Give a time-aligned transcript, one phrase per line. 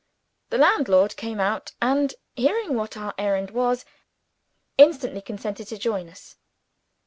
[0.49, 3.85] The landlord came out; and, hearing what our errand was,
[4.75, 6.37] instantly consented to join us.